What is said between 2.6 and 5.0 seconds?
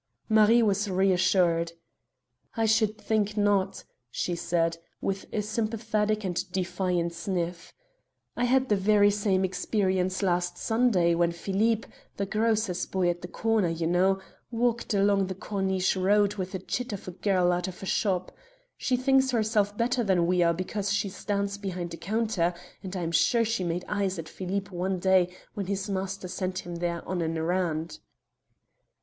should think not," she said,